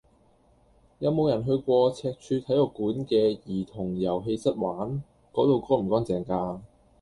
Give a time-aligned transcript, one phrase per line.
[0.97, 5.03] 有無人去過赤柱體育館嘅兒童遊戲室玩？
[5.31, 6.59] 嗰度乾唔乾淨㗎？